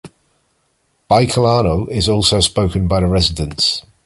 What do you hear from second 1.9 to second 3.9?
is also spoken by the residents.